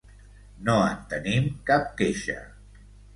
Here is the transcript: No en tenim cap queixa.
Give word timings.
No 0.69 0.77
en 0.85 1.03
tenim 1.11 1.45
cap 1.71 1.85
queixa. 2.01 2.39